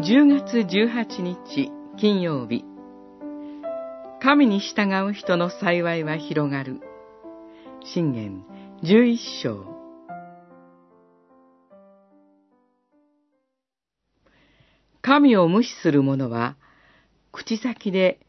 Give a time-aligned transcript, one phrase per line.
[0.00, 2.64] 10月18日金曜日。
[4.22, 6.80] 神に従う人の幸いは広がる。
[7.82, 8.44] 信玄
[8.84, 9.64] 11章。
[15.02, 16.54] 神を無視する者は
[17.32, 18.20] 口先で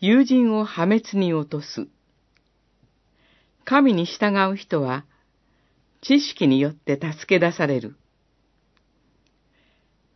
[0.00, 1.88] 友人を破滅に落とす。
[3.66, 5.04] 神に従う人は
[6.00, 7.96] 知識によって助け出される。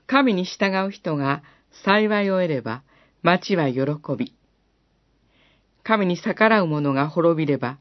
[0.07, 1.43] 神に従う人が
[1.85, 2.83] 幸いを得れば、
[3.23, 3.83] 町は喜
[4.17, 4.35] び。
[5.83, 7.79] 神に逆らう者が滅びれば、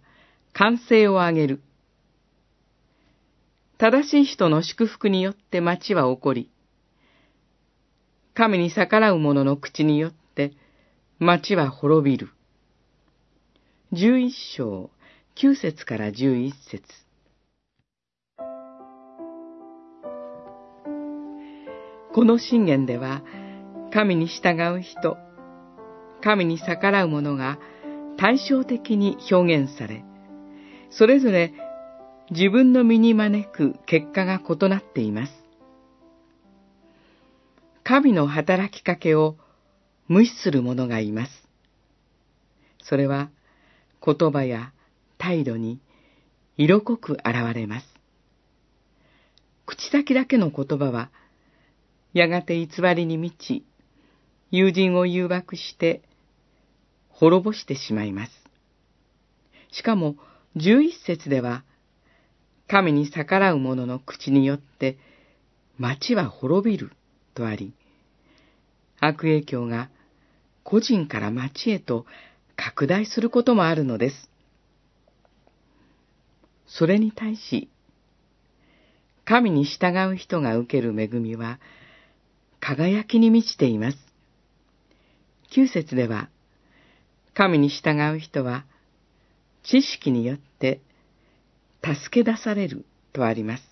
[0.54, 1.62] 歓声を上げる。
[3.78, 6.50] 正しい人の祝福によって町は起こり、
[8.34, 10.54] 神に逆らう者の口によって
[11.20, 12.30] 町は滅びる。
[13.92, 14.90] 十一章、
[15.36, 16.84] 九節から十一節。
[22.16, 23.24] この信玄では、
[23.92, 25.18] 神に従う人、
[26.24, 27.60] 神に逆らう者が
[28.18, 30.06] 対照的に表現され、
[30.92, 31.52] それぞれ
[32.32, 35.34] 自分の身に招く結果が異なっています。
[37.84, 39.36] 神の働きかけを
[40.08, 41.32] 無視する者がいます。
[42.82, 43.30] それは
[44.02, 44.72] 言葉や
[45.18, 45.82] 態度に
[46.56, 47.88] 色濃く現れます。
[49.66, 51.12] 口先だけの言葉は
[52.16, 53.66] やがて偽りに満ち、
[54.50, 56.02] 友人を誘惑して
[57.10, 58.32] 滅ぼしてしまいます。
[59.70, 60.16] しかも、
[60.56, 61.66] 十一節では、
[62.70, 64.98] 神に逆らう者の口によって
[65.78, 66.94] 町は滅びる
[67.34, 67.74] とあり、
[69.02, 69.90] 悪影響が
[70.64, 72.06] 個人から町へと
[72.56, 74.30] 拡大することもあるのです。
[76.66, 77.70] それに対し、
[79.26, 81.60] 神に従う人が受ける恵みは、
[82.68, 83.98] 輝きに満ちています。
[85.52, 86.30] 九節では、
[87.36, 88.66] 神に従う人は、
[89.62, 90.82] 知識によって
[91.84, 92.84] 助け出される
[93.14, 93.64] とあります。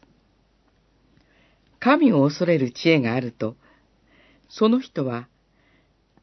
[1.80, 3.56] 神を恐れる知恵があると、
[4.48, 5.28] その人は、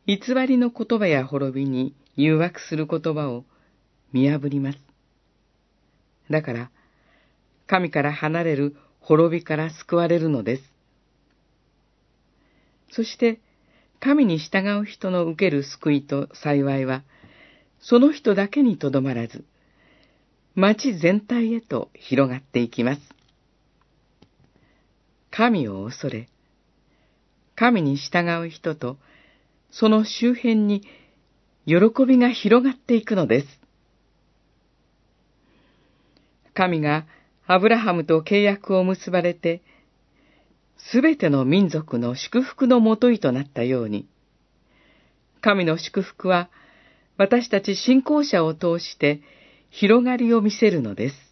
[0.07, 3.45] 偽りの言葉や滅びに誘惑する言葉を
[4.13, 4.79] 見破ります。
[6.31, 6.71] だから、
[7.67, 10.70] 神から離れる滅びから救われるのです。
[12.91, 13.41] そして、
[14.01, 17.03] 神に従う人の受ける救いと幸いは、
[17.81, 19.45] その人だけにとどまらず、
[20.55, 23.03] 町全体へと広がっていきます。
[25.31, 26.29] 神を恐れ、
[27.55, 28.97] 神に従う人と、
[29.71, 30.83] その周辺に
[31.67, 31.77] 喜
[32.07, 33.47] びが広がっていくのです。
[36.55, 37.07] 神が
[37.47, 39.63] アブラハムと契約を結ばれて、
[40.91, 44.09] すべての民族の祝福のもといとなったように、
[45.41, 46.51] 神の祝福は
[47.17, 49.21] 私たち信仰者を通して
[49.71, 51.30] 広がりを見せるのです。